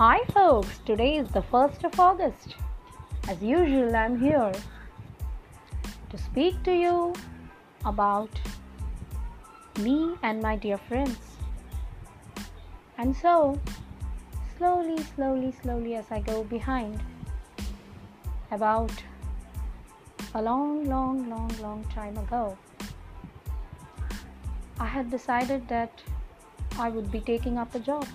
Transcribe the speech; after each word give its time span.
Hi, 0.00 0.20
folks. 0.32 0.78
Today 0.86 1.18
is 1.18 1.28
the 1.28 1.42
1st 1.42 1.84
of 1.84 2.00
August. 2.00 2.54
As 3.28 3.42
usual, 3.42 3.94
I'm 3.94 4.18
here 4.18 4.50
to 6.08 6.16
speak 6.16 6.62
to 6.62 6.72
you 6.74 7.12
about 7.84 8.30
me 9.80 10.14
and 10.22 10.40
my 10.40 10.56
dear 10.56 10.78
friends. 10.78 11.18
And 12.96 13.14
so, 13.14 13.60
slowly, 14.56 14.96
slowly, 15.16 15.52
slowly, 15.60 15.96
as 15.96 16.06
I 16.10 16.20
go 16.20 16.44
behind, 16.44 16.98
about 18.52 19.02
a 20.34 20.40
long, 20.40 20.86
long, 20.86 21.28
long, 21.28 21.52
long 21.60 21.84
time 21.94 22.16
ago, 22.16 22.56
I 24.78 24.86
had 24.86 25.10
decided 25.10 25.68
that 25.68 26.02
I 26.78 26.88
would 26.88 27.12
be 27.12 27.20
taking 27.20 27.58
up 27.58 27.74
a 27.74 27.80
job. 27.80 28.06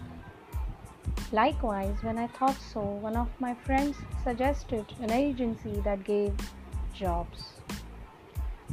Likewise, 1.31 1.95
when 2.01 2.17
I 2.17 2.27
thought 2.27 2.57
so, 2.73 2.81
one 2.81 3.17
of 3.17 3.29
my 3.39 3.53
friends 3.53 3.97
suggested 4.23 4.85
an 5.01 5.11
agency 5.11 5.81
that 5.81 6.03
gave 6.03 6.33
jobs. 6.93 7.53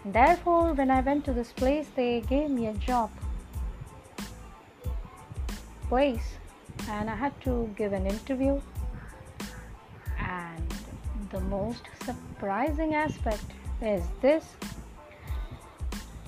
Therefore, 0.04 0.72
when 0.74 0.90
I 0.90 1.00
went 1.00 1.24
to 1.24 1.32
this 1.32 1.52
place, 1.52 1.86
they 1.96 2.20
gave 2.20 2.50
me 2.50 2.66
a 2.66 2.74
job 2.74 3.10
place 5.88 6.38
and 6.88 7.08
I 7.08 7.14
had 7.14 7.38
to 7.42 7.70
give 7.76 7.92
an 7.92 8.06
interview. 8.06 8.60
And 10.18 10.74
the 11.30 11.40
most 11.40 11.82
surprising 12.04 12.94
aspect 12.94 13.44
is 13.80 14.04
this 14.20 14.44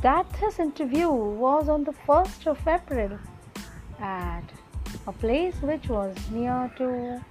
that 0.03 0.27
this 0.39 0.59
interview 0.59 1.09
was 1.09 1.69
on 1.69 1.85
the 1.85 1.95
1st 2.07 2.47
of 2.47 2.69
April 2.69 3.19
at 3.99 4.43
a 5.07 5.13
place 5.13 5.55
which 5.61 5.89
was 5.89 6.17
near 6.31 6.73
to 6.79 7.23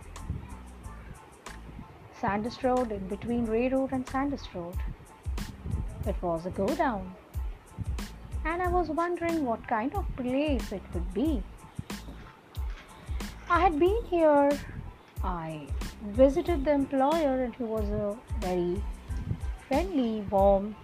Sandhurst 2.22 2.64
Road, 2.64 2.92
in 2.92 3.08
between 3.08 3.48
Reay 3.48 3.72
Road 3.72 3.92
and 3.92 4.08
Sandhurst 4.08 4.54
Road. 4.54 4.76
It 6.06 6.16
was 6.22 6.46
a 6.46 6.52
go 6.52 6.68
down, 6.68 7.16
and 8.46 8.62
I 8.62 8.68
was 8.68 8.90
wondering 8.90 9.44
what 9.46 9.68
kind 9.68 9.94
of 9.96 10.06
place 10.16 10.72
it 10.72 10.84
would 10.94 11.14
be. 11.14 11.42
I 13.50 13.60
had 13.60 13.80
been 13.80 14.04
here, 14.06 14.50
I 15.24 15.68
visited 16.08 16.66
the 16.66 16.74
employer, 16.74 17.44
and 17.44 17.56
he 17.56 17.64
was 17.64 17.90
a 17.90 18.18
very 18.40 18.82
friendly, 19.68 20.22
warm, 20.30 20.76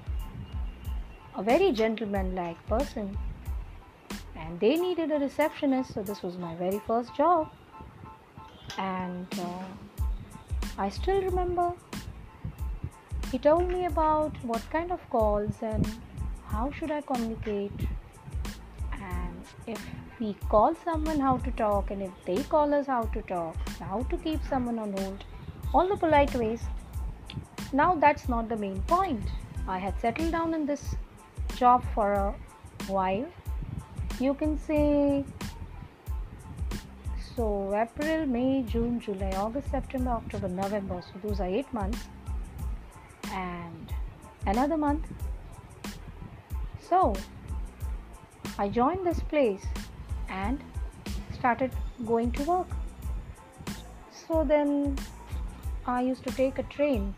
a 1.35 1.43
very 1.43 1.71
gentleman-like 1.71 2.65
person 2.67 3.17
and 4.49 4.59
they 4.59 4.75
needed 4.75 5.11
a 5.11 5.19
receptionist 5.19 5.93
so 5.93 6.01
this 6.01 6.23
was 6.23 6.37
my 6.37 6.55
very 6.55 6.81
first 6.87 7.15
job. 7.15 7.51
And 8.77 9.27
uh, 9.39 10.03
i 10.77 10.89
still 10.89 11.21
remember 11.21 11.73
he 13.31 13.37
told 13.37 13.67
me 13.71 13.85
about 13.85 14.37
what 14.51 14.67
kind 14.75 14.91
of 14.91 15.01
calls 15.09 15.57
and 15.61 15.87
how 16.45 16.71
should 16.71 16.91
i 16.91 17.01
communicate. 17.01 17.87
And 18.93 19.51
if 19.67 19.81
we 20.19 20.35
call 20.53 20.75
someone 20.83 21.19
how 21.19 21.37
to 21.49 21.51
talk 21.51 21.91
and 21.91 22.01
if 22.01 22.11
they 22.25 22.41
call 22.55 22.73
us 22.73 22.87
how 22.87 23.03
to 23.17 23.21
talk 23.33 23.69
how 23.79 24.01
to 24.13 24.17
keep 24.17 24.47
someone 24.53 24.79
on 24.79 24.93
hold 24.93 25.25
all 25.73 25.87
the 25.87 25.97
polite 25.97 26.33
ways. 26.35 26.63
Now 27.71 27.93
that's 27.95 28.27
not 28.29 28.49
the 28.49 28.57
main 28.57 28.81
point. 28.93 29.35
I 29.67 29.77
had 29.77 29.99
settled 29.99 30.31
down 30.31 30.55
in 30.55 30.65
this 30.65 30.95
job 31.55 31.83
for 31.93 32.13
a 32.13 32.33
while 32.87 33.27
you 34.19 34.33
can 34.33 34.57
say 34.59 35.23
so 37.35 37.73
april 37.81 38.25
may 38.25 38.63
june 38.63 38.99
july 38.99 39.31
august 39.41 39.71
september 39.71 40.11
october 40.11 40.49
november. 40.49 41.01
So 41.01 41.27
those 41.27 41.39
are 41.39 41.47
eight 41.47 41.71
months. 41.73 41.99
And 43.31 43.93
another 44.45 44.75
month. 44.75 45.05
So 46.89 47.13
i 48.57 48.67
joined 48.67 49.07
this 49.07 49.21
place 49.21 49.65
and 50.27 50.59
started 51.37 51.71
going 52.05 52.31
to 52.33 52.43
work. 52.43 52.67
So 54.11 54.43
then 54.43 54.97
i 55.85 56.01
used 56.01 56.23
to 56.25 56.31
take 56.31 56.59
a 56.59 56.63
train 56.63 57.15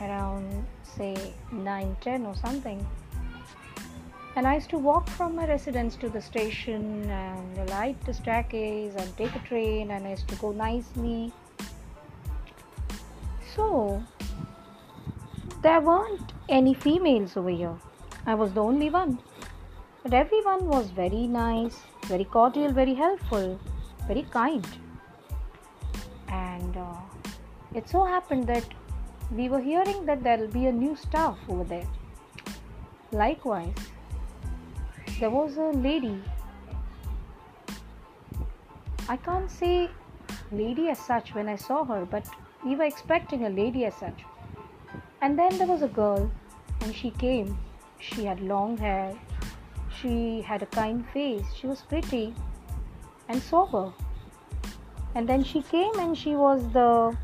around 0.00 0.64
say 0.96 1.34
9 1.50 1.96
10 2.00 2.26
or 2.26 2.36
something 2.36 2.86
and 4.36 4.46
I 4.46 4.56
used 4.56 4.68
to 4.70 4.78
walk 4.78 5.08
from 5.08 5.34
my 5.34 5.46
residence 5.46 5.96
to 5.96 6.10
the 6.10 6.20
station 6.20 7.10
and 7.10 7.70
light 7.70 7.98
the 8.04 8.12
staircase 8.12 8.92
and 8.94 9.16
take 9.16 9.34
a 9.34 9.38
train 9.38 9.92
and 9.92 10.06
I 10.06 10.10
used 10.10 10.28
to 10.28 10.36
go 10.36 10.52
nicely. 10.52 11.32
So 13.54 14.02
there 15.62 15.80
weren't 15.80 16.34
any 16.50 16.74
females 16.74 17.34
over 17.38 17.48
here. 17.48 17.74
I 18.26 18.34
was 18.34 18.52
the 18.52 18.62
only 18.62 18.90
one. 18.90 19.18
But 20.02 20.12
everyone 20.12 20.66
was 20.66 20.90
very 20.90 21.26
nice, 21.26 21.78
very 22.04 22.24
cordial, 22.24 22.72
very 22.72 22.94
helpful, 22.94 23.58
very 24.06 24.24
kind. 24.24 24.66
And 26.28 26.76
uh, 26.76 26.94
it 27.74 27.88
so 27.88 28.04
happened 28.04 28.46
that 28.48 28.64
we 29.32 29.48
were 29.48 29.60
hearing 29.60 30.04
that 30.04 30.22
there'll 30.22 30.46
be 30.46 30.66
a 30.66 30.72
new 30.72 30.94
staff 30.94 31.38
over 31.48 31.64
there. 31.64 31.88
Likewise, 33.12 33.74
there 35.18 35.30
was 35.30 35.56
a 35.56 35.70
lady. 35.70 36.22
I 39.08 39.16
can't 39.16 39.50
say 39.50 39.88
lady 40.52 40.88
as 40.88 40.98
such 40.98 41.34
when 41.34 41.48
I 41.48 41.56
saw 41.56 41.84
her, 41.84 42.04
but 42.04 42.28
we 42.64 42.76
were 42.76 42.84
expecting 42.84 43.46
a 43.46 43.48
lady 43.48 43.84
as 43.86 43.94
such. 43.94 44.24
And 45.22 45.38
then 45.38 45.56
there 45.56 45.66
was 45.66 45.82
a 45.82 45.88
girl, 45.88 46.30
and 46.82 46.94
she 46.94 47.10
came. 47.10 47.58
She 47.98 48.24
had 48.24 48.40
long 48.40 48.76
hair, 48.76 49.16
she 50.00 50.42
had 50.42 50.62
a 50.62 50.66
kind 50.66 51.06
face, 51.12 51.46
she 51.58 51.66
was 51.66 51.80
pretty 51.82 52.34
and 53.28 53.42
sober. 53.42 53.92
And 55.14 55.26
then 55.26 55.42
she 55.42 55.62
came 55.62 55.98
and 55.98 56.16
she 56.16 56.36
was 56.36 56.70
the 56.72 57.16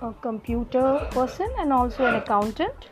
a 0.00 0.12
computer 0.20 1.06
person 1.12 1.48
and 1.60 1.72
also 1.72 2.04
an 2.06 2.16
accountant 2.16 2.88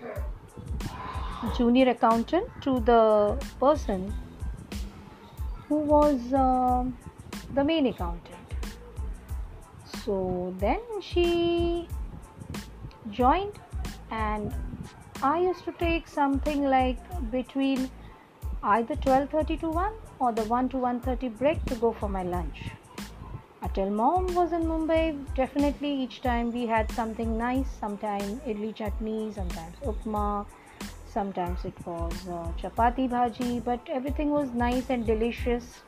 junior 1.57 1.89
accountant 1.91 2.49
to 2.63 2.81
the 2.81 3.37
person 3.59 4.13
who 5.69 5.77
was 5.77 6.33
uh, 6.33 6.85
the 7.55 7.65
main 7.65 7.87
accountant. 7.87 8.37
So 10.05 10.55
then 10.59 10.81
she 11.01 11.89
joined, 13.11 13.59
and 14.11 14.55
I 15.23 15.41
used 15.41 15.65
to 15.65 15.73
take 15.73 16.09
something 16.09 16.65
like 16.65 16.99
between 17.31 17.91
either 18.63 18.95
12:30 18.97 19.61
to 19.61 19.71
1 19.71 19.93
or 20.19 20.33
the 20.33 20.45
1 20.45 20.69
to 20.71 20.77
1:30 20.77 21.29
break 21.39 21.65
to 21.67 21.75
go 21.77 21.93
for 21.93 22.09
my 22.09 22.23
lunch. 22.23 22.63
Until 23.63 23.91
mom 23.91 24.35
was 24.35 24.53
in 24.53 24.63
Mumbai, 24.65 25.03
definitely 25.35 25.91
each 26.03 26.23
time 26.23 26.51
we 26.53 26.67
had 26.67 26.91
something 26.93 27.37
nice. 27.39 27.69
Sometimes 27.81 28.41
idli 28.53 28.75
chutney, 28.75 29.33
sometimes 29.33 29.77
upma, 29.93 30.47
sometimes 31.13 31.65
it 31.65 31.87
was 31.87 32.29
uh, 32.29 32.49
chapati 32.63 33.09
bhaji 33.15 33.53
but 33.65 33.95
everything 34.01 34.31
was 34.31 34.51
nice 34.65 34.91
and 34.91 35.07
delicious. 35.07 35.81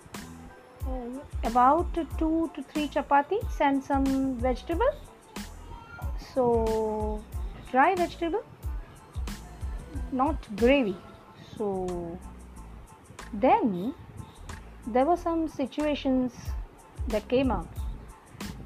Uh, 0.86 1.20
about 1.44 2.00
two 2.18 2.50
to 2.54 2.62
three 2.70 2.88
chapatis 2.88 3.60
and 3.60 3.84
some 3.90 4.06
vegetable 4.46 4.94
so 6.34 7.22
dry 7.70 7.94
vegetable 7.94 8.42
not 10.12 10.36
gravy. 10.56 10.96
So 11.56 12.18
then 13.32 13.94
there 14.86 15.04
were 15.04 15.16
some 15.16 15.48
situations 15.48 16.32
that 17.08 17.26
came 17.28 17.50
up. 17.50 17.66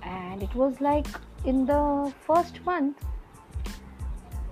And 0.03 0.43
it 0.43 0.55
was 0.55 0.81
like 0.81 1.07
in 1.45 1.67
the 1.67 2.13
first 2.27 2.65
month 2.65 3.05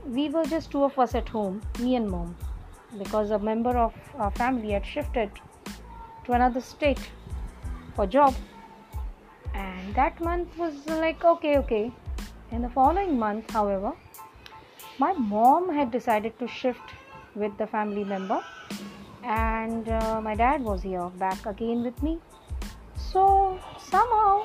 we 0.06 0.28
were 0.28 0.44
just 0.44 0.70
two 0.70 0.84
of 0.84 0.98
us 0.98 1.14
at 1.14 1.28
home, 1.28 1.62
me 1.80 1.96
and 1.96 2.10
mom, 2.10 2.36
because 2.98 3.30
a 3.30 3.38
member 3.38 3.76
of 3.76 3.94
our 4.16 4.30
family 4.32 4.72
had 4.72 4.84
shifted 4.84 5.30
to 6.24 6.32
another 6.32 6.60
state 6.60 7.10
for 7.94 8.06
job. 8.06 8.34
And 9.54 9.94
that 9.94 10.20
month 10.20 10.56
was 10.58 10.74
like, 10.86 11.24
okay, 11.24 11.58
okay. 11.58 11.92
In 12.50 12.62
the 12.62 12.68
following 12.68 13.18
month, 13.18 13.50
however, 13.50 13.92
my 14.98 15.12
mom 15.12 15.72
had 15.72 15.90
decided 15.90 16.38
to 16.38 16.46
shift 16.46 16.94
with 17.34 17.56
the 17.58 17.66
family 17.66 18.04
member, 18.04 18.40
and 19.22 19.88
uh, 19.88 20.20
my 20.20 20.34
dad 20.34 20.62
was 20.62 20.82
here 20.82 21.08
back 21.18 21.46
again 21.46 21.82
with 21.82 22.00
me. 22.02 22.18
So 22.96 23.58
somehow 23.78 24.42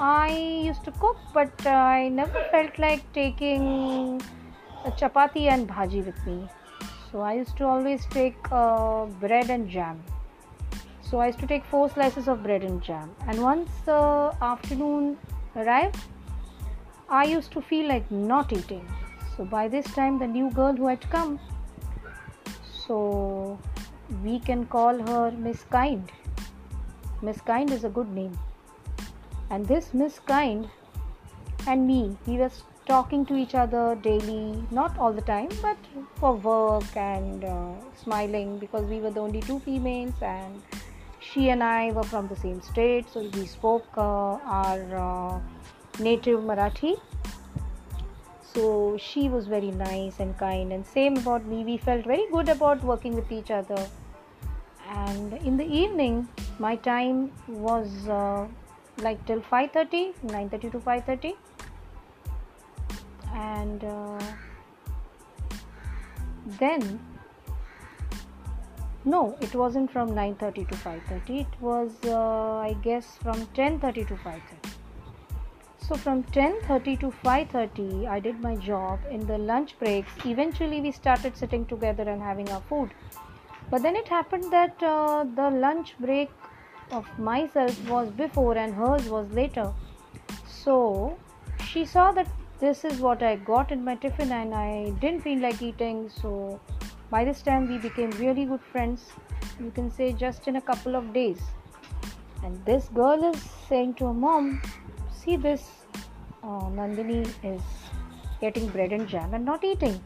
I 0.00 0.62
used 0.64 0.84
to 0.84 0.92
cook, 0.92 1.16
but 1.34 1.52
uh, 1.66 1.70
I 1.70 2.08
never 2.08 2.44
felt 2.50 2.78
like 2.78 3.12
taking 3.12 4.22
chapati 5.00 5.48
and 5.48 5.68
bhaji 5.68 6.04
with 6.04 6.26
me. 6.26 6.48
So 7.10 7.20
I 7.20 7.34
used 7.34 7.56
to 7.56 7.66
always 7.66 8.06
take 8.06 8.36
uh, 8.52 9.06
bread 9.06 9.50
and 9.50 9.68
jam. 9.68 10.02
So 11.02 11.18
I 11.18 11.26
used 11.26 11.40
to 11.40 11.46
take 11.46 11.64
four 11.64 11.90
slices 11.90 12.28
of 12.28 12.42
bread 12.42 12.62
and 12.62 12.80
jam. 12.80 13.10
And 13.26 13.42
once 13.42 13.70
the 13.84 14.34
afternoon 14.40 15.18
arrived, 15.56 15.98
I 17.08 17.24
used 17.24 17.50
to 17.52 17.60
feel 17.60 17.88
like 17.88 18.08
not 18.10 18.52
eating. 18.52 18.88
So 19.36 19.44
by 19.44 19.66
this 19.66 19.86
time, 19.86 20.18
the 20.18 20.26
new 20.26 20.50
girl 20.50 20.72
who 20.72 20.86
had 20.86 21.08
come, 21.10 21.40
so 22.86 23.58
we 24.22 24.38
can 24.38 24.66
call 24.66 24.98
her 25.08 25.32
Miss 25.32 25.64
Kind. 25.64 26.12
Miss 27.22 27.40
Kind 27.40 27.70
is 27.72 27.84
a 27.84 27.88
good 27.88 28.08
name. 28.10 28.38
And 29.50 29.66
this 29.66 29.92
Miss 29.92 30.20
Kind 30.20 30.68
and 31.66 31.86
me, 31.86 32.16
we 32.26 32.36
were 32.36 32.50
talking 32.86 33.24
to 33.26 33.36
each 33.36 33.54
other 33.54 33.94
daily, 34.02 34.64
not 34.70 34.98
all 34.98 35.12
the 35.12 35.22
time, 35.22 35.48
but 35.62 35.76
for 36.16 36.34
work 36.34 36.96
and 36.96 37.44
uh, 37.44 37.72
smiling 37.94 38.58
because 38.58 38.84
we 38.84 39.00
were 39.00 39.10
the 39.10 39.20
only 39.20 39.40
two 39.40 39.60
females 39.60 40.14
and 40.22 40.62
she 41.20 41.50
and 41.50 41.62
I 41.62 41.92
were 41.92 42.02
from 42.02 42.28
the 42.28 42.36
same 42.36 42.60
state, 42.62 43.08
so 43.10 43.20
we 43.34 43.46
spoke 43.46 43.86
uh, 43.96 44.38
our 44.58 44.96
uh, 44.96 45.40
native 45.98 46.40
Marathi. 46.40 46.98
So 48.42 48.96
she 48.98 49.28
was 49.28 49.46
very 49.46 49.70
nice 49.70 50.18
and 50.18 50.36
kind, 50.38 50.72
and 50.72 50.84
same 50.84 51.16
about 51.18 51.44
me. 51.44 51.64
We 51.64 51.76
felt 51.76 52.04
very 52.04 52.26
good 52.32 52.48
about 52.48 52.82
working 52.82 53.14
with 53.14 53.30
each 53.30 53.50
other. 53.50 53.86
And 54.88 55.34
in 55.34 55.56
the 55.56 55.64
evening, 55.64 56.26
my 56.58 56.74
time 56.74 57.30
was 57.46 58.08
uh, 58.08 58.48
like 58.98 59.24
till 59.26 59.40
5:30, 59.40 60.14
9:30 60.24 60.72
to 60.72 60.80
5:30, 60.80 61.36
and 63.34 63.84
uh, 63.84 64.18
then 66.58 67.00
no 69.04 69.36
it 69.40 69.54
wasn't 69.54 69.90
from 69.90 70.10
9:30 70.10 70.68
to 70.68 70.74
5:30 70.74 71.40
it 71.40 71.60
was 71.60 71.90
uh, 72.04 72.56
i 72.68 72.72
guess 72.82 73.16
from 73.22 73.46
10:30 73.54 74.08
to 74.08 74.14
5:30 74.14 74.80
so 75.90 75.96
from 75.96 76.22
10:30 76.34 77.00
to 77.00 77.08
5:30 77.22 78.06
i 78.06 78.20
did 78.20 78.40
my 78.40 78.54
job. 78.66 79.00
In 79.10 79.26
the 79.26 79.38
lunch 79.38 79.76
breaks 79.78 80.12
eventually 80.24 80.80
we 80.80 80.92
started 80.92 81.36
sitting 81.36 81.64
together 81.66 82.04
and 82.12 82.22
having 82.22 82.48
our 82.50 82.60
food. 82.68 82.90
But 83.70 83.82
then 83.82 83.96
it 83.96 84.06
happened 84.06 84.52
that 84.52 84.84
uh, 84.90 85.24
the 85.38 85.50
lunch 85.50 85.96
break 85.98 86.30
of 86.92 87.08
myself 87.18 87.80
was 87.88 88.08
before 88.20 88.56
and 88.56 88.72
hers 88.72 89.08
was 89.08 89.32
later. 89.32 89.72
So 90.46 91.16
she 91.66 91.84
saw 91.84 92.12
that 92.12 92.28
this 92.60 92.84
is 92.84 93.00
what 93.00 93.22
i 93.22 93.36
got 93.36 93.72
in 93.72 93.84
my 93.84 93.94
tiffin 93.96 94.32
and 94.32 94.54
i 94.54 94.90
didn't 95.00 95.22
feel 95.22 95.40
like 95.40 95.62
eating 95.62 96.08
so 96.20 96.60
by 97.10 97.24
this 97.24 97.42
time, 97.42 97.68
we 97.68 97.76
became 97.78 98.10
really 98.12 98.44
good 98.44 98.60
friends, 98.60 99.06
you 99.58 99.72
can 99.72 99.90
say 99.90 100.12
just 100.12 100.46
in 100.46 100.56
a 100.56 100.60
couple 100.60 100.94
of 100.94 101.12
days. 101.12 101.40
And 102.44 102.64
this 102.64 102.88
girl 102.94 103.24
is 103.24 103.40
saying 103.68 103.94
to 103.94 104.06
her 104.06 104.14
mom, 104.14 104.62
See, 105.12 105.36
this 105.36 105.64
uh, 106.44 106.70
Nandini 106.76 107.28
is 107.42 107.62
getting 108.40 108.68
bread 108.68 108.92
and 108.92 109.08
jam 109.08 109.34
and 109.34 109.44
not 109.44 109.64
eating. 109.64 110.00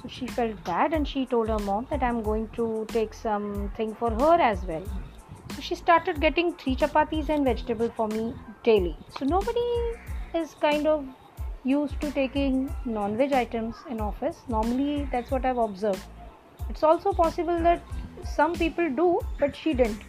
So 0.00 0.08
she 0.08 0.28
felt 0.28 0.62
bad 0.64 0.94
and 0.94 1.06
she 1.06 1.26
told 1.26 1.48
her 1.48 1.58
mom 1.58 1.88
that 1.90 2.04
I'm 2.04 2.22
going 2.22 2.48
to 2.50 2.86
take 2.88 3.12
something 3.12 3.94
for 3.96 4.10
her 4.10 4.40
as 4.40 4.64
well. 4.64 4.84
So 5.56 5.60
she 5.60 5.74
started 5.74 6.20
getting 6.20 6.54
three 6.54 6.76
chapatis 6.76 7.28
and 7.28 7.44
vegetable 7.44 7.90
for 7.96 8.06
me 8.06 8.32
daily. 8.62 8.96
So 9.18 9.26
nobody 9.26 9.60
is 10.34 10.54
kind 10.60 10.86
of 10.86 11.04
used 11.64 12.00
to 12.00 12.10
taking 12.10 12.74
non-veg 12.84 13.32
items 13.32 13.76
in 13.88 14.00
office 14.00 14.38
normally 14.48 15.08
that's 15.12 15.30
what 15.30 15.44
i've 15.44 15.58
observed. 15.58 16.02
It's 16.68 16.82
also 16.82 17.12
possible 17.12 17.58
that 17.60 17.82
some 18.24 18.54
people 18.54 18.88
do 18.90 19.20
but 19.38 19.54
she 19.54 19.74
didn't. 19.74 20.00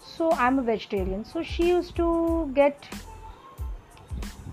So 0.00 0.30
i'm 0.32 0.58
a 0.58 0.62
vegetarian. 0.62 1.24
So 1.24 1.42
she 1.42 1.68
used 1.68 1.96
to 1.96 2.50
get 2.54 2.88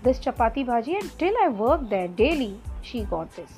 this 0.02 0.18
chapati 0.18 0.66
bhaji 0.66 0.98
and 1.00 1.18
till 1.18 1.34
i 1.44 1.48
worked 1.48 1.88
there 1.90 2.08
daily 2.08 2.60
she 2.82 3.04
got 3.04 3.34
this. 3.36 3.50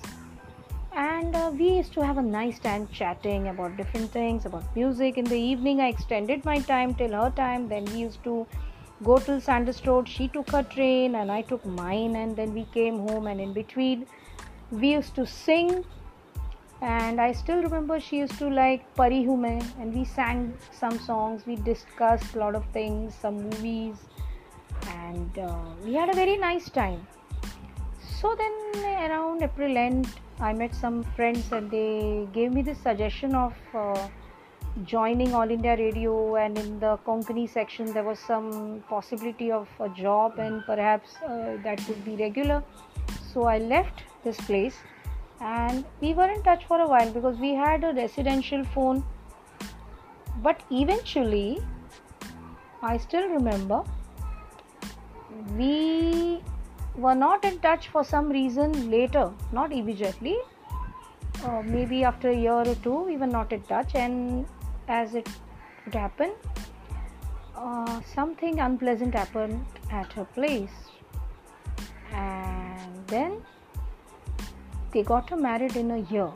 And 0.94 1.36
uh, 1.36 1.52
we 1.54 1.68
used 1.70 1.92
to 1.94 2.04
have 2.04 2.18
a 2.18 2.22
nice 2.22 2.58
time 2.58 2.88
chatting 2.92 3.48
about 3.48 3.76
different 3.76 4.10
things 4.10 4.46
about 4.46 4.64
music. 4.74 5.16
In 5.16 5.24
the 5.24 5.38
evening 5.38 5.80
i 5.80 5.88
extended 5.88 6.44
my 6.44 6.58
time 6.60 6.94
till 6.94 7.12
her 7.12 7.30
time. 7.30 7.68
Then 7.68 7.84
we 7.86 8.00
used 8.00 8.24
to 8.24 8.46
go 9.02 9.18
to 9.18 9.40
Sandhurst 9.40 9.86
Road. 9.86 10.08
She 10.08 10.28
took 10.28 10.50
her 10.50 10.62
train 10.62 11.14
and 11.14 11.30
I 11.30 11.42
took 11.42 11.64
mine, 11.64 12.16
and 12.16 12.36
then 12.36 12.54
we 12.54 12.64
came 12.74 12.98
home. 13.08 13.26
And 13.26 13.40
in 13.40 13.52
between, 13.52 14.06
we 14.70 14.92
used 14.92 15.14
to 15.16 15.26
sing. 15.26 15.84
And 16.80 17.20
I 17.20 17.32
still 17.32 17.62
remember 17.62 17.98
she 17.98 18.18
used 18.18 18.38
to 18.38 18.48
like 18.48 18.94
Pari 18.94 19.22
Hume, 19.22 19.60
and 19.80 19.94
we 19.94 20.04
sang 20.04 20.54
some 20.70 20.98
songs. 20.98 21.42
We 21.46 21.56
discussed 21.56 22.34
a 22.36 22.38
lot 22.38 22.54
of 22.54 22.64
things, 22.72 23.14
some 23.14 23.42
movies, 23.42 23.96
and 24.88 25.38
uh, 25.38 25.56
we 25.84 25.94
had 25.94 26.08
a 26.08 26.14
very 26.14 26.36
nice 26.36 26.70
time. 26.70 27.04
So 28.20 28.36
then, 28.36 28.84
around 29.10 29.42
April 29.42 29.76
end, 29.76 30.08
I 30.38 30.52
met 30.52 30.72
some 30.72 31.02
friends, 31.16 31.50
and 31.50 31.68
they 31.68 32.28
gave 32.32 32.52
me 32.52 32.62
the 32.62 32.76
suggestion 32.76 33.34
of. 33.34 33.54
Uh, 33.74 34.08
joining 34.84 35.34
All 35.34 35.50
India 35.50 35.76
Radio, 35.76 36.36
and 36.36 36.56
in 36.58 36.78
the 36.78 36.98
Konkani 37.06 37.48
section, 37.50 37.92
there 37.92 38.04
was 38.04 38.18
some 38.18 38.82
possibility 38.88 39.50
of 39.50 39.68
a 39.80 39.88
job, 39.88 40.38
and 40.38 40.62
perhaps 40.66 41.16
uh, 41.26 41.56
that 41.64 41.86
would 41.88 42.04
be 42.04 42.16
regular. 42.16 42.62
So 43.32 43.44
I 43.44 43.58
left 43.58 44.02
this 44.24 44.36
place, 44.36 44.76
and 45.40 45.84
we 46.00 46.14
were 46.14 46.28
in 46.30 46.42
touch 46.42 46.64
for 46.66 46.80
a 46.80 46.86
while 46.86 47.10
because 47.10 47.38
we 47.38 47.54
had 47.54 47.84
a 47.84 47.92
residential 47.92 48.64
phone. 48.64 49.04
But 50.42 50.62
eventually, 50.70 51.58
I 52.82 52.96
still 52.98 53.28
remember 53.28 53.82
we 55.56 56.40
were 56.96 57.14
not 57.14 57.44
in 57.44 57.58
touch 57.60 57.88
for 57.88 58.04
some 58.04 58.28
reason 58.28 58.90
later, 58.90 59.32
not 59.52 59.72
immediately. 59.72 60.36
Uh, 61.44 61.62
maybe 61.64 62.04
after 62.04 62.30
a 62.30 62.36
year 62.36 62.52
or 62.52 62.74
two, 62.76 63.02
we 63.04 63.16
were 63.16 63.26
not 63.26 63.52
in 63.52 63.62
touch, 63.62 63.94
and 63.94 64.46
as 64.88 65.14
it 65.14 65.28
would 65.84 65.94
happen, 65.94 66.32
uh, 67.56 68.00
something 68.14 68.60
unpleasant 68.60 69.14
happened 69.14 69.64
at 69.90 70.12
her 70.12 70.24
place, 70.24 70.76
and 72.12 73.06
then 73.06 73.42
they 74.92 75.02
got 75.02 75.28
her 75.30 75.36
married 75.36 75.76
in 75.76 75.90
a 75.90 75.98
year. 75.98 76.30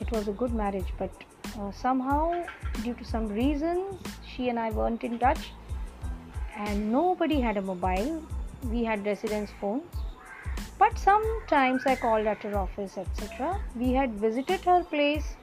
It 0.00 0.10
was 0.10 0.28
a 0.28 0.32
good 0.32 0.52
marriage, 0.52 0.92
but 0.98 1.10
uh, 1.58 1.70
somehow, 1.70 2.44
due 2.82 2.94
to 2.94 3.04
some 3.04 3.28
reasons, 3.28 3.98
she 4.26 4.48
and 4.48 4.58
I 4.58 4.70
weren't 4.70 5.04
in 5.04 5.18
touch, 5.18 5.52
and 6.56 6.90
nobody 6.90 7.40
had 7.40 7.56
a 7.56 7.62
mobile. 7.62 8.22
We 8.70 8.84
had 8.84 9.04
residence 9.04 9.50
phones, 9.60 9.84
but 10.78 10.98
sometimes 10.98 11.82
I 11.86 11.96
called 11.96 12.26
at 12.26 12.42
her 12.42 12.56
office, 12.56 12.96
etc. 12.96 13.60
We 13.76 13.92
had 13.92 14.14
visited 14.14 14.60
her 14.64 14.82
place 14.84 15.36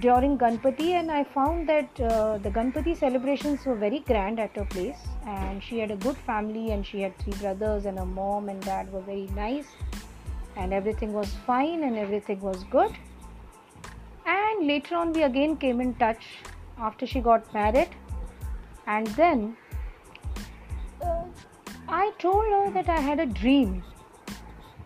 during 0.00 0.38
Ganpati, 0.38 0.92
and 0.92 1.10
I 1.10 1.24
found 1.24 1.68
that 1.68 2.00
uh, 2.00 2.38
the 2.38 2.50
Ganpati 2.50 2.96
celebrations 2.96 3.64
were 3.66 3.74
very 3.74 4.00
grand 4.00 4.40
at 4.40 4.56
her 4.56 4.64
place. 4.64 4.96
And 5.26 5.62
she 5.62 5.78
had 5.78 5.90
a 5.90 5.96
good 5.96 6.16
family, 6.16 6.70
and 6.70 6.86
she 6.86 7.00
had 7.02 7.16
three 7.18 7.34
brothers, 7.34 7.84
and 7.86 7.98
her 7.98 8.06
mom 8.06 8.48
and 8.48 8.60
dad 8.62 8.92
were 8.92 9.02
very 9.02 9.28
nice, 9.36 9.66
and 10.56 10.72
everything 10.72 11.12
was 11.12 11.32
fine, 11.46 11.84
and 11.84 11.96
everything 11.96 12.40
was 12.40 12.64
good. 12.64 12.92
And 14.26 14.66
later 14.66 14.96
on, 14.96 15.12
we 15.12 15.22
again 15.22 15.56
came 15.56 15.80
in 15.80 15.94
touch 15.94 16.24
after 16.78 17.06
she 17.06 17.20
got 17.20 17.52
married, 17.52 17.90
and 18.86 19.06
then 19.08 19.56
uh, 21.02 21.24
I 21.88 22.12
told 22.18 22.44
her 22.44 22.70
that 22.70 22.88
I 22.88 23.00
had 23.00 23.20
a 23.20 23.26
dream 23.26 23.82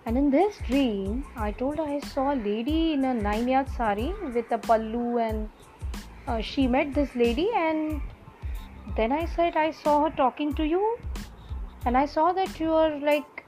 and 0.07 0.17
in 0.17 0.31
this 0.31 0.59
dream, 0.67 1.25
I 1.37 1.51
told 1.51 1.79
her 1.79 1.85
I 1.85 1.99
saw 1.99 2.33
a 2.33 2.37
lady 2.37 2.93
in 2.93 3.05
a 3.05 3.13
nine 3.13 3.49
yard 3.49 3.69
sari 3.77 4.15
with 4.33 4.53
a 4.53 4.59
pallu, 4.59 5.21
and 5.21 5.49
uh, 6.29 6.41
she 6.41 6.69
met 6.69 6.95
this 6.95 7.15
lady. 7.17 7.51
And 7.55 8.01
then 8.97 9.11
I 9.11 9.27
said, 9.27 9.57
I 9.57 9.73
saw 9.73 10.05
her 10.05 10.11
talking 10.17 10.55
to 10.55 10.65
you, 10.65 10.97
and 11.85 11.99
I 11.99 12.07
saw 12.07 12.33
that 12.33 12.61
you 12.61 12.73
are 12.73 13.01
like 13.01 13.45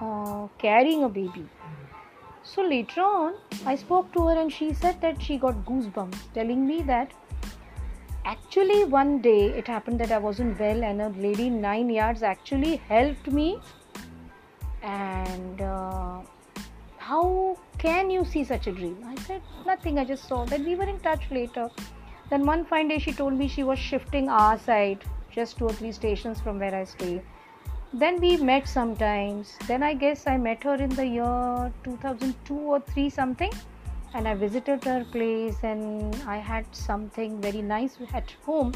uh, 0.00 0.46
carrying 0.58 1.02
a 1.02 1.08
baby. 1.08 1.44
So 2.44 2.62
later 2.62 3.00
on, 3.00 3.34
I 3.66 3.74
spoke 3.74 4.12
to 4.12 4.28
her, 4.28 4.38
and 4.40 4.52
she 4.52 4.72
said 4.72 5.00
that 5.00 5.20
she 5.20 5.38
got 5.38 5.66
goosebumps, 5.66 6.32
telling 6.34 6.64
me 6.68 6.82
that 6.82 7.12
actually 8.24 8.84
one 8.84 9.20
day 9.20 9.46
it 9.58 9.66
happened 9.66 9.98
that 9.98 10.12
I 10.12 10.18
wasn't 10.18 10.58
well, 10.60 10.84
and 10.84 11.02
a 11.02 11.08
lady 11.08 11.50
nine 11.50 11.90
yards 11.90 12.22
actually 12.22 12.76
helped 12.76 13.26
me 13.26 13.58
and 14.82 15.60
uh, 15.60 16.20
how 16.98 17.56
can 17.78 18.10
you 18.10 18.24
see 18.24 18.44
such 18.44 18.66
a 18.66 18.72
dream? 18.72 19.04
I 19.06 19.14
said 19.22 19.42
nothing 19.66 19.98
i 19.98 20.04
just 20.04 20.26
saw 20.28 20.44
that 20.46 20.60
we 20.60 20.74
were 20.74 20.88
in 20.88 21.00
touch 21.00 21.30
later. 21.30 21.68
Then 22.30 22.46
one 22.46 22.64
fine 22.64 22.88
day 22.88 22.98
she 22.98 23.12
told 23.12 23.34
me 23.34 23.48
she 23.48 23.62
was 23.62 23.78
shifting 23.78 24.28
our 24.28 24.58
side 24.58 25.04
just 25.30 25.58
two 25.58 25.66
or 25.66 25.72
three 25.72 25.92
stations 25.92 26.40
from 26.40 26.58
where 26.58 26.74
i 26.74 26.84
stay. 26.84 27.22
Then 27.92 28.20
we 28.20 28.36
met 28.36 28.68
sometimes. 28.68 29.56
Then 29.66 29.82
i 29.82 29.94
guess 29.94 30.26
i 30.26 30.36
met 30.36 30.62
her 30.64 30.74
in 30.74 30.90
the 30.90 31.06
year 31.06 31.72
2002 31.84 32.54
or 32.54 32.80
3 32.80 33.10
something. 33.10 33.52
And 34.14 34.26
i 34.26 34.34
visited 34.34 34.84
her 34.84 35.04
place 35.12 35.62
and 35.62 36.16
i 36.26 36.36
had 36.36 36.64
something 36.72 37.40
very 37.40 37.62
nice 37.62 37.98
at 38.12 38.34
home 38.44 38.72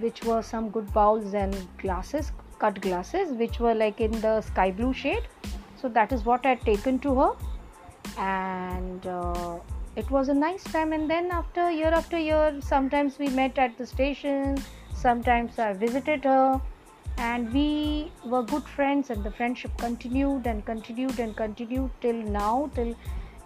which 0.00 0.24
were 0.24 0.42
some 0.42 0.70
good 0.70 0.92
bowls 0.92 1.34
and 1.34 1.56
glasses, 1.78 2.32
cut 2.58 2.80
glasses, 2.80 3.30
which 3.32 3.60
were 3.60 3.74
like 3.74 4.00
in 4.00 4.20
the 4.20 4.40
sky 4.40 4.70
blue 4.70 4.92
shade. 4.92 5.26
So 5.80 5.88
that 5.88 6.12
is 6.12 6.24
what 6.24 6.44
I 6.44 6.50
had 6.50 6.60
taken 6.62 6.98
to 7.00 7.14
her, 7.20 7.32
and 8.18 9.06
uh, 9.06 9.58
it 9.96 10.10
was 10.10 10.28
a 10.28 10.34
nice 10.34 10.64
time. 10.64 10.92
And 10.92 11.08
then 11.08 11.30
after 11.30 11.70
year 11.70 11.92
after 12.00 12.18
year, 12.18 12.58
sometimes 12.60 13.18
we 13.18 13.28
met 13.28 13.58
at 13.58 13.78
the 13.78 13.86
station, 13.86 14.58
sometimes 14.94 15.58
I 15.58 15.72
visited 15.72 16.24
her, 16.24 16.60
and 17.16 17.52
we 17.52 18.10
were 18.24 18.42
good 18.42 18.64
friends, 18.64 19.10
and 19.10 19.22
the 19.22 19.30
friendship 19.30 19.76
continued 19.78 20.46
and 20.46 20.64
continued 20.66 21.20
and 21.20 21.36
continued 21.36 21.90
till 22.00 22.20
now, 22.40 22.70
till 22.74 22.94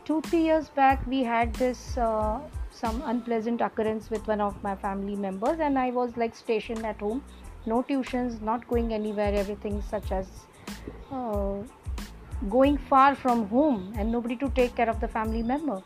two 0.06 0.20
three 0.22 0.42
years 0.42 0.68
back 0.70 1.06
we 1.06 1.22
had 1.22 1.54
this. 1.54 1.98
Uh, 1.98 2.40
some 2.74 3.02
unpleasant 3.04 3.60
occurrence 3.60 4.08
with 4.10 4.26
one 4.26 4.40
of 4.40 4.60
my 4.62 4.74
family 4.74 5.14
members 5.14 5.60
and 5.60 5.78
i 5.78 5.90
was 5.90 6.16
like 6.16 6.34
stationed 6.34 6.86
at 6.86 6.98
home 7.00 7.22
no 7.66 7.82
tuitions 7.82 8.40
not 8.40 8.66
going 8.68 8.92
anywhere 8.92 9.32
everything 9.34 9.82
such 9.82 10.10
as 10.12 10.28
uh, 11.10 11.54
going 12.50 12.76
far 12.76 13.14
from 13.14 13.46
home 13.48 13.92
and 13.96 14.10
nobody 14.10 14.36
to 14.36 14.48
take 14.50 14.74
care 14.74 14.88
of 14.88 15.00
the 15.00 15.08
family 15.08 15.42
member. 15.42 15.82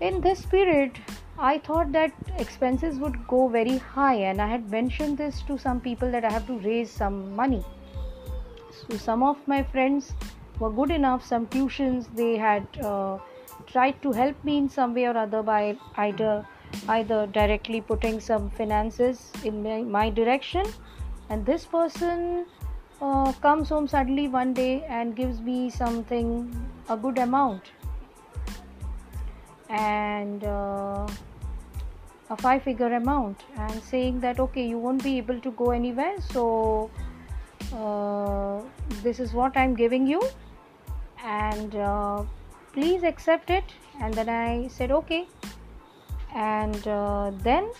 In 0.00 0.20
this 0.20 0.44
period 0.44 0.98
i 1.38 1.56
thought 1.66 1.90
that 1.92 2.12
expenses 2.38 2.98
would 2.98 3.14
go 3.26 3.48
very 3.48 3.78
high 3.78 4.16
and 4.30 4.42
i 4.42 4.46
had 4.46 4.70
mentioned 4.70 5.16
this 5.16 5.40
to 5.50 5.56
some 5.56 5.80
people 5.80 6.10
that 6.10 6.24
i 6.24 6.30
have 6.30 6.46
to 6.46 6.58
raise 6.58 6.90
some 6.90 7.34
money. 7.34 7.64
So 8.80 8.96
some 8.96 9.22
of 9.22 9.48
my 9.48 9.62
friends 9.62 10.12
were 10.58 10.70
good 10.70 10.90
enough 10.90 11.24
some 11.24 11.46
tuitions 11.46 12.14
they 12.14 12.36
had 12.36 12.66
uh, 12.82 13.18
tried 13.66 14.00
to 14.02 14.12
help 14.12 14.44
me 14.44 14.58
in 14.58 14.68
some 14.68 14.94
way 14.94 15.04
or 15.06 15.16
other 15.16 15.42
by 15.42 15.76
either 15.96 16.46
either 16.88 17.26
directly 17.26 17.80
putting 17.80 18.20
some 18.20 18.50
finances 18.50 19.30
in 19.44 19.62
my, 19.62 19.82
my 19.82 20.10
direction. 20.10 20.64
And 21.28 21.46
this 21.46 21.64
person 21.64 22.46
uh, 23.00 23.32
comes 23.32 23.68
home 23.68 23.86
suddenly 23.88 24.28
one 24.28 24.52
day 24.52 24.84
and 24.88 25.14
gives 25.16 25.40
me 25.40 25.70
something 25.70 26.68
a 26.88 26.96
good 26.96 27.18
amount. 27.18 27.70
And 29.68 30.42
uh, 30.44 31.06
a 32.30 32.36
five 32.36 32.62
figure 32.62 32.94
amount 32.94 33.42
and 33.56 33.82
saying 33.82 34.20
that 34.20 34.38
okay 34.38 34.66
you 34.66 34.78
won't 34.78 35.02
be 35.02 35.16
able 35.18 35.40
to 35.40 35.50
go 35.52 35.70
anywhere 35.70 36.14
so 36.20 36.88
uh, 37.74 38.60
this 39.02 39.18
is 39.18 39.32
what 39.32 39.56
i'm 39.56 39.74
giving 39.74 40.06
you. 40.06 40.22
And 41.24 41.74
uh, 41.74 42.24
please 42.72 43.02
accept 43.02 43.50
it. 43.50 43.64
And 44.00 44.14
then 44.14 44.28
i 44.28 44.68
said 44.68 44.90
okay 44.90 45.26
and 46.34 46.86
uh, 46.86 47.30
then 47.42 47.70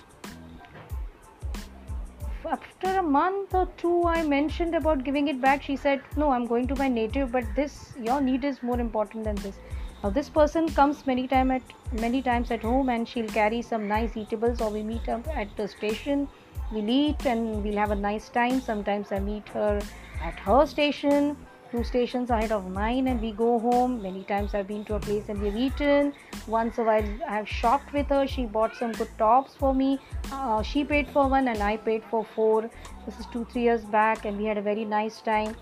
after 2.50 2.98
a 2.98 3.02
month 3.02 3.54
or 3.54 3.66
two 3.76 4.04
i 4.06 4.22
mentioned 4.22 4.74
about 4.74 5.04
giving 5.04 5.28
it 5.28 5.40
back. 5.40 5.62
She 5.62 5.76
said 5.76 6.00
no 6.16 6.30
i'm 6.30 6.46
going 6.46 6.66
to 6.68 6.76
my 6.76 6.88
native 6.88 7.30
but 7.32 7.44
this 7.54 7.92
your 7.98 8.20
need 8.20 8.44
is 8.44 8.62
more 8.62 8.80
important 8.80 9.24
than 9.24 9.36
this. 9.36 9.56
Now 10.02 10.10
this 10.10 10.28
person 10.28 10.68
comes 10.70 11.06
many 11.06 11.28
time 11.28 11.50
at 11.50 11.62
many 11.92 12.22
times 12.22 12.50
at 12.50 12.62
home 12.62 12.88
and 12.88 13.06
she'll 13.06 13.28
carry 13.28 13.62
some 13.62 13.86
nice 13.86 14.16
eatables 14.16 14.60
or 14.60 14.70
we 14.70 14.82
meet 14.82 15.08
up 15.08 15.28
at 15.28 15.54
the 15.56 15.68
station. 15.68 16.28
We'll 16.72 16.88
eat 16.88 17.26
and 17.26 17.62
we'll 17.62 17.76
have 17.76 17.90
a 17.90 17.96
nice 17.96 18.28
time. 18.28 18.60
Sometimes 18.60 19.12
i 19.12 19.20
meet 19.20 19.48
her 19.50 19.80
at 20.22 20.38
her 20.40 20.66
station 20.66 21.36
two 21.70 21.84
stations 21.84 22.30
ahead 22.30 22.52
of 22.52 22.70
mine 22.70 23.08
and 23.08 23.20
we 23.20 23.30
go 23.32 23.58
home. 23.58 24.02
Many 24.02 24.24
times 24.24 24.54
i've 24.54 24.66
been 24.66 24.84
to 24.86 24.94
a 24.96 25.00
place 25.00 25.28
and 25.28 25.40
we've 25.40 25.56
eaten. 25.56 26.12
Once 26.46 26.78
a 26.78 26.82
while 26.82 27.08
i 27.28 27.34
have 27.36 27.48
shopped 27.48 27.92
with 27.92 28.08
her. 28.08 28.26
She 28.26 28.46
bought 28.46 28.74
some 28.76 28.92
good 28.92 29.10
tops 29.18 29.54
for 29.54 29.74
me. 29.74 29.98
Uh, 30.32 30.62
she 30.62 30.84
paid 30.84 31.08
for 31.08 31.28
one 31.28 31.48
and 31.48 31.62
i 31.62 31.76
paid 31.76 32.02
for 32.10 32.24
four. 32.34 32.70
This 33.06 33.20
is 33.20 33.26
two 33.32 33.44
three 33.52 33.62
years 33.62 33.84
back 33.84 34.24
and 34.24 34.38
we 34.38 34.44
had 34.46 34.58
a 34.58 34.62
very 34.62 34.84
nice 34.84 35.20
time. 35.20 35.56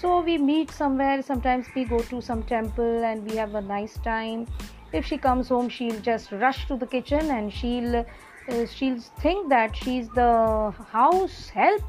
So 0.00 0.20
we 0.20 0.38
meet 0.38 0.70
somewhere. 0.70 1.22
Sometimes 1.22 1.66
we 1.76 1.84
go 1.84 1.98
to 1.98 2.20
some 2.20 2.42
temple 2.42 3.04
and 3.04 3.30
we 3.30 3.36
have 3.36 3.54
a 3.54 3.60
nice 3.60 3.98
time. 3.98 4.46
If 4.92 5.06
she 5.06 5.16
comes 5.16 5.48
home 5.48 5.68
she'll 5.68 6.00
just 6.00 6.32
rush 6.32 6.66
to 6.68 6.76
the 6.76 6.86
kitchen 6.86 7.30
and 7.30 7.52
she'll 7.52 7.96
uh, 7.96 8.66
she'll 8.66 9.00
think 9.20 9.48
that 9.48 9.76
she's 9.76 10.08
the 10.10 10.74
house 10.90 11.48
help 11.48 11.82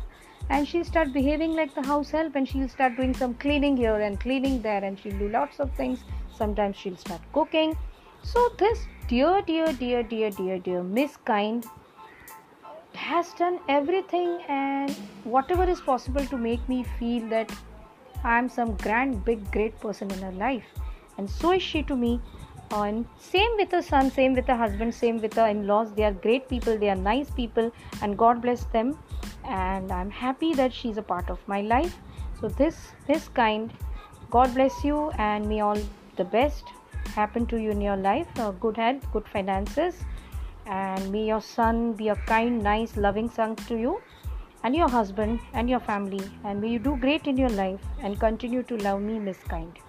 and 0.49 0.67
she'll 0.67 0.83
start 0.83 1.13
behaving 1.13 1.53
like 1.53 1.73
the 1.75 1.85
house 1.85 2.09
help 2.09 2.35
and 2.35 2.47
she'll 2.47 2.69
start 2.69 2.95
doing 2.95 3.13
some 3.13 3.33
cleaning 3.35 3.77
here 3.77 3.99
and 4.01 4.19
cleaning 4.19 4.61
there 4.61 4.83
and 4.83 4.99
she'll 4.99 5.17
do 5.17 5.29
lots 5.29 5.59
of 5.59 5.73
things. 5.75 6.03
Sometimes 6.35 6.75
she'll 6.75 6.97
start 6.97 7.21
cooking. 7.33 7.77
So 8.23 8.49
this 8.57 8.87
dear 9.07 9.41
dear 9.41 9.73
dear 9.73 10.01
dear 10.01 10.29
dear 10.31 10.57
dear 10.57 10.81
miss 10.81 11.17
kind 11.17 11.65
has 12.93 13.33
done 13.33 13.59
everything 13.67 14.39
and 14.47 14.91
whatever 15.23 15.63
is 15.63 15.81
possible 15.81 16.25
to 16.27 16.37
make 16.37 16.69
me 16.69 16.85
feel 16.97 17.27
that 17.27 17.51
i'm 18.23 18.47
some 18.47 18.75
grand 18.77 19.25
big 19.25 19.51
great 19.51 19.77
person 19.79 20.09
in 20.11 20.21
her 20.21 20.31
life. 20.31 20.65
And 21.17 21.29
so 21.29 21.51
is 21.51 21.61
she 21.61 21.83
to 21.83 21.95
me 21.95 22.21
same 23.19 23.55
with 23.57 23.71
her 23.71 23.81
son 23.81 24.09
same 24.09 24.33
with 24.33 24.47
her 24.47 24.55
husband 24.55 24.93
same 24.93 25.21
with 25.21 25.33
her 25.33 25.47
in-laws. 25.47 25.93
They 25.93 26.03
are 26.03 26.13
great 26.13 26.49
people 26.49 26.77
they 26.77 26.89
are 26.89 26.95
nice 26.95 27.29
people 27.29 27.71
and 28.01 28.17
god 28.17 28.41
bless 28.41 28.63
them. 28.65 28.97
And 29.43 29.91
i'm 29.91 30.09
happy 30.09 30.53
that 30.53 30.73
she's 30.73 30.97
a 30.97 31.01
part 31.01 31.29
of 31.29 31.39
my 31.47 31.61
life. 31.61 31.97
So 32.39 32.49
this 32.49 32.77
this 33.07 33.27
kind 33.27 33.71
god 34.31 34.53
bless 34.55 34.83
you 34.83 35.11
and 35.17 35.47
may 35.47 35.61
all 35.61 35.77
the 36.15 36.25
best 36.25 36.65
happen 37.15 37.45
to 37.47 37.61
you 37.61 37.71
in 37.71 37.81
your 37.81 37.97
life. 37.97 38.27
Uh, 38.39 38.51
good 38.51 38.77
health 38.77 39.05
good 39.11 39.27
finances. 39.27 39.95
And 40.65 41.11
may 41.11 41.25
your 41.27 41.41
son 41.41 41.93
be 41.93 42.09
a 42.09 42.15
kind 42.15 42.63
nice 42.63 42.95
loving 42.97 43.29
son 43.29 43.55
to 43.67 43.77
you 43.77 44.01
and 44.63 44.75
your 44.75 44.89
husband 44.89 45.39
and 45.53 45.69
your 45.69 45.81
family. 45.81 46.21
And 46.43 46.61
may 46.61 46.69
you 46.69 46.79
do 46.79 46.95
great 46.97 47.27
in 47.27 47.37
your 47.37 47.49
life 47.49 47.81
and 47.99 48.19
continue 48.19 48.63
to 48.63 48.77
love 48.77 49.01
me 49.01 49.19
miss 49.19 49.37
kind 49.55 49.82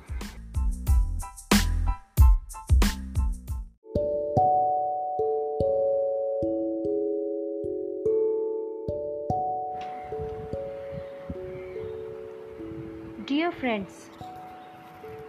friends, 13.74 14.10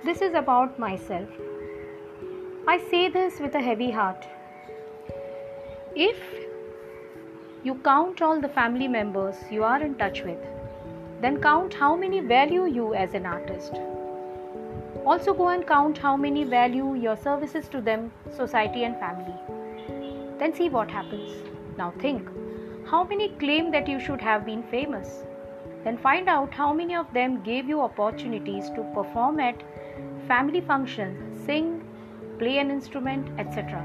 this 0.03 0.21
is 0.21 0.35
about 0.35 0.77
myself. 0.77 1.29
I 2.67 2.77
say 2.91 3.09
this 3.09 3.39
with 3.39 3.55
a 3.55 3.61
heavy 3.61 3.89
heart. 3.89 4.27
If 5.95 6.19
you 7.63 7.73
count 7.87 8.21
all 8.21 8.39
the 8.39 8.53
family 8.57 8.87
members 8.87 9.35
you 9.49 9.63
are 9.63 9.81
in 9.81 9.95
touch 9.95 10.21
with, 10.21 10.37
then 11.21 11.41
count 11.41 11.73
how 11.73 11.95
many 11.95 12.19
value 12.19 12.67
you 12.67 12.93
as 12.93 13.15
an 13.15 13.25
artist. 13.25 13.81
Also, 15.07 15.33
go 15.33 15.47
and 15.49 15.65
count 15.65 15.97
how 15.97 16.15
many 16.15 16.43
value 16.43 16.93
your 16.93 17.17
services 17.17 17.67
to 17.69 17.81
them, 17.81 18.11
society, 18.31 18.83
and 18.83 18.99
family. 18.99 19.35
Then 20.37 20.53
see 20.53 20.69
what 20.69 20.91
happens. 20.91 21.31
Now, 21.77 21.93
think 21.99 22.29
how 22.85 23.03
many 23.05 23.29
claim 23.45 23.71
that 23.71 23.87
you 23.87 23.99
should 23.99 24.21
have 24.21 24.45
been 24.45 24.61
famous 24.61 25.24
then 25.85 25.97
find 25.99 26.27
out 26.27 26.53
how 26.53 26.73
many 26.73 26.95
of 26.95 27.13
them 27.13 27.41
gave 27.43 27.69
you 27.69 27.79
opportunities 27.79 28.69
to 28.71 28.83
perform 28.93 29.39
at 29.39 29.63
family 30.27 30.59
functions, 30.59 31.45
sing, 31.45 31.87
play 32.39 32.57
an 32.57 32.71
instrument, 32.71 33.27
etc. 33.39 33.81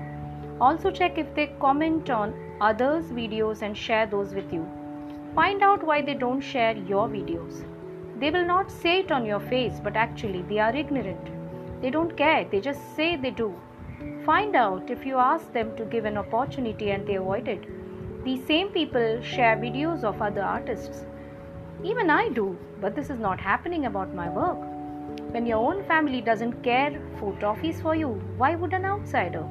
Also, 0.60 0.90
check 0.90 1.18
if 1.18 1.34
they 1.34 1.46
comment 1.60 2.10
on 2.10 2.34
others' 2.60 3.12
videos 3.12 3.62
and 3.62 3.76
share 3.76 4.06
those 4.06 4.34
with 4.34 4.52
you. 4.52 4.66
Find 5.34 5.62
out 5.62 5.84
why 5.84 6.00
they 6.02 6.14
don't 6.14 6.40
share 6.40 6.76
your 6.76 7.06
videos. 7.08 7.64
They 8.18 8.30
will 8.30 8.46
not 8.46 8.70
say 8.70 9.00
it 9.00 9.12
on 9.12 9.24
your 9.24 9.40
face, 9.40 9.78
but 9.84 9.94
actually, 9.94 10.42
they 10.42 10.58
are 10.58 10.74
ignorant. 10.74 11.30
They 11.82 11.90
don't 11.90 12.16
care, 12.16 12.46
they 12.50 12.60
just 12.60 12.96
say 12.96 13.16
they 13.16 13.30
do. 13.30 13.54
Find 14.24 14.56
out 14.56 14.90
if 14.90 15.06
you 15.06 15.16
ask 15.16 15.52
them 15.52 15.76
to 15.76 15.84
give 15.84 16.04
an 16.06 16.16
opportunity 16.16 16.90
and 16.90 17.06
they 17.06 17.14
avoid 17.16 17.48
it. 17.48 17.64
These 18.24 18.46
same 18.46 18.68
people 18.68 19.22
share 19.22 19.56
videos 19.56 20.04
of 20.04 20.20
other 20.20 20.42
artists. 20.42 21.04
Even 21.82 22.10
I 22.10 22.28
do, 22.28 22.58
but 22.78 22.94
this 22.94 23.08
is 23.08 23.18
not 23.18 23.40
happening 23.40 23.86
about 23.86 24.14
my 24.14 24.28
work. 24.28 24.58
When 25.32 25.46
your 25.46 25.66
own 25.66 25.82
family 25.84 26.20
doesn't 26.20 26.62
care 26.62 27.00
for 27.18 27.32
toffees 27.40 27.80
for 27.80 27.94
you, 27.94 28.08
why 28.36 28.54
would 28.54 28.74
an 28.74 28.84
outsider? 28.84 29.46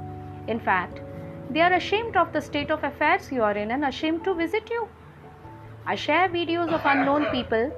In 0.47 0.59
fact, 0.59 1.01
they 1.49 1.61
are 1.61 1.73
ashamed 1.73 2.15
of 2.15 2.31
the 2.31 2.41
state 2.41 2.69
of 2.69 2.83
affairs 2.83 3.31
you 3.31 3.41
are 3.41 3.57
in 3.57 3.71
and 3.71 3.83
ashamed 3.83 4.23
to 4.25 4.35
visit 4.35 4.69
you. 4.69 4.87
I 5.87 5.95
share 5.95 6.29
videos 6.29 6.71
of 6.71 6.85
unknown 6.85 7.25
people, 7.31 7.71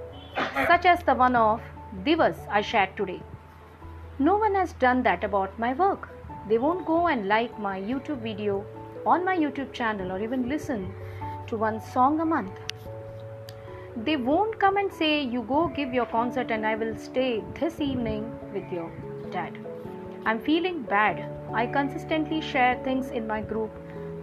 such 0.67 0.85
as 0.85 1.01
the 1.03 1.15
one 1.15 1.37
of 1.37 1.61
Divas 2.03 2.45
I 2.49 2.59
shared 2.59 2.97
today. 2.97 3.21
No 4.19 4.35
one 4.35 4.55
has 4.55 4.73
done 4.73 5.01
that 5.03 5.23
about 5.23 5.57
my 5.57 5.73
work. 5.73 6.09
They 6.49 6.57
won't 6.57 6.85
go 6.85 7.07
and 7.07 7.29
like 7.29 7.57
my 7.57 7.79
YouTube 7.79 8.21
video 8.21 8.65
on 9.05 9.23
my 9.23 9.37
YouTube 9.37 9.71
channel 9.71 10.11
or 10.11 10.21
even 10.21 10.49
listen 10.49 10.93
to 11.47 11.55
one 11.55 11.79
song 11.79 12.19
a 12.19 12.25
month 12.25 12.59
they 13.95 14.15
won't 14.15 14.57
come 14.59 14.77
and 14.77 14.91
say 14.91 15.21
you 15.21 15.41
go 15.43 15.67
give 15.67 15.93
your 15.93 16.05
concert 16.05 16.51
and 16.51 16.65
i 16.65 16.75
will 16.75 16.95
stay 16.97 17.43
this 17.59 17.81
evening 17.81 18.23
with 18.53 18.71
your 18.71 18.89
dad 19.31 19.57
i'm 20.25 20.39
feeling 20.39 20.81
bad 20.83 21.23
i 21.53 21.67
consistently 21.67 22.41
share 22.41 22.81
things 22.83 23.11
in 23.11 23.27
my 23.27 23.41
group 23.41 23.71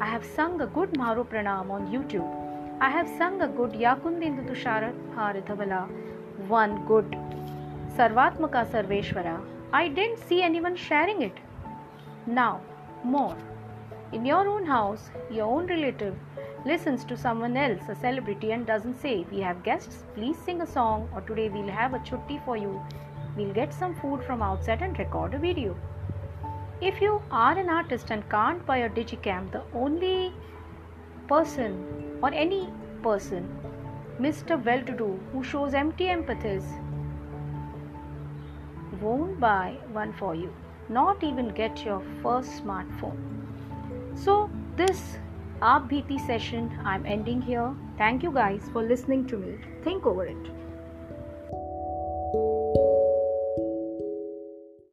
i 0.00 0.06
have 0.06 0.25
sung 0.25 0.60
a 0.60 0.66
good 0.66 0.96
maru 0.96 1.25
pranam 1.25 1.70
on 1.70 1.88
youtube 1.96 2.38
I 2.80 2.90
have 2.90 3.08
sung 3.18 3.42
a 3.42 3.48
good 3.48 3.72
Yakundindu 3.72 4.46
Tushara 4.48 5.88
one 6.46 6.87
good 6.87 7.10
Sarvatmaka 7.96 8.64
Sarveshwara. 8.70 9.40
I 9.72 9.88
didn't 9.88 10.18
see 10.18 10.42
anyone 10.42 10.76
sharing 10.76 11.22
it. 11.22 11.32
Now, 12.26 12.60
more. 13.02 13.37
In 14.12 14.25
your 14.25 14.46
own 14.46 14.64
house, 14.64 15.10
your 15.28 15.46
own 15.46 15.66
relative 15.66 16.14
listens 16.65 17.05
to 17.05 17.17
someone 17.17 17.57
else, 17.57 17.83
a 17.88 17.95
celebrity, 17.95 18.53
and 18.53 18.67
doesn't 18.67 19.00
say, 19.00 19.27
We 19.31 19.41
have 19.41 19.62
guests, 19.62 20.05
please 20.15 20.37
sing 20.38 20.61
a 20.61 20.67
song, 20.67 21.09
or 21.15 21.21
today 21.21 21.49
we'll 21.49 21.69
have 21.69 21.95
a 21.95 21.99
chutti 22.00 22.45
for 22.45 22.57
you. 22.57 22.81
We'll 23.37 23.53
get 23.53 23.73
some 23.73 23.95
food 23.95 24.25
from 24.25 24.43
outside 24.43 24.83
and 24.83 24.99
record 24.99 25.35
a 25.35 25.38
video. 25.38 25.77
If 26.81 27.00
you 27.00 27.23
are 27.31 27.59
an 27.59 27.69
artist 27.69 28.11
and 28.11 28.29
can't 28.31 28.65
buy 28.67 28.79
a 28.79 28.91
digicam, 28.91 29.50
the 29.53 29.62
only 29.75 30.33
person 31.29 32.19
or 32.23 32.33
any 32.33 32.69
person, 33.03 33.49
Mr. 34.21 34.62
Well 34.65 34.83
to 34.83 34.93
do, 34.93 35.21
who 35.33 35.45
shows 35.45 35.75
empty 35.75 36.07
empathies, 36.07 36.65
won't 39.00 39.38
buy 39.38 39.77
one 39.93 40.12
for 40.12 40.35
you, 40.35 40.53
not 40.88 41.23
even 41.23 41.49
get 41.49 41.85
your 41.85 42.03
first 42.23 42.65
smartphone. 42.65 43.17
So, 44.17 44.50
this 44.77 45.19
Aap 45.61 45.88
Bhiti 45.91 46.19
session 46.25 46.71
I'm 46.85 47.05
ending 47.05 47.43
here. 47.43 47.75
Thank 47.97 48.23
you 48.23 48.31
guys 48.33 48.71
for 48.73 48.83
listening 48.83 49.27
to 49.27 49.37
me. 49.37 49.59
Think 49.83 50.07
over 50.07 50.25
it. 50.25 50.58